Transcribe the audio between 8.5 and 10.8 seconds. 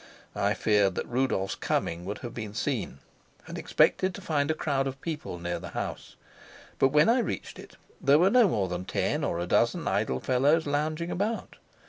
than ten or a dozen idle fellows